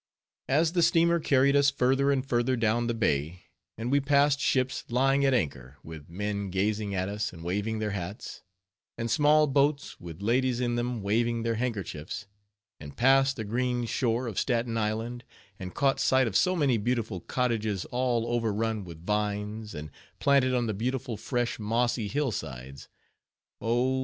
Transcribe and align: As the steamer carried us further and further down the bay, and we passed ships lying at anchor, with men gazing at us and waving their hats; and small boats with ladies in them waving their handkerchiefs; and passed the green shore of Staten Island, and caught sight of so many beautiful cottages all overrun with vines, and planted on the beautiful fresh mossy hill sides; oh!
As 0.49 0.73
the 0.73 0.81
steamer 0.81 1.19
carried 1.19 1.55
us 1.55 1.69
further 1.69 2.11
and 2.11 2.25
further 2.27 2.55
down 2.55 2.87
the 2.87 2.95
bay, 2.95 3.43
and 3.77 3.91
we 3.91 3.99
passed 3.99 4.39
ships 4.39 4.83
lying 4.89 5.23
at 5.23 5.33
anchor, 5.35 5.77
with 5.83 6.09
men 6.09 6.49
gazing 6.49 6.95
at 6.95 7.07
us 7.07 7.31
and 7.31 7.43
waving 7.43 7.77
their 7.77 7.91
hats; 7.91 8.41
and 8.97 9.11
small 9.11 9.45
boats 9.45 9.99
with 9.99 10.19
ladies 10.23 10.59
in 10.59 10.73
them 10.73 11.03
waving 11.03 11.43
their 11.43 11.53
handkerchiefs; 11.53 12.25
and 12.79 12.97
passed 12.97 13.35
the 13.35 13.43
green 13.43 13.85
shore 13.85 14.25
of 14.25 14.39
Staten 14.39 14.75
Island, 14.75 15.23
and 15.59 15.75
caught 15.75 15.99
sight 15.99 16.25
of 16.25 16.35
so 16.35 16.55
many 16.55 16.79
beautiful 16.79 17.19
cottages 17.19 17.85
all 17.91 18.25
overrun 18.25 18.83
with 18.83 19.05
vines, 19.05 19.75
and 19.75 19.91
planted 20.17 20.55
on 20.55 20.65
the 20.65 20.73
beautiful 20.73 21.15
fresh 21.15 21.59
mossy 21.59 22.07
hill 22.07 22.31
sides; 22.31 22.89
oh! 23.61 23.99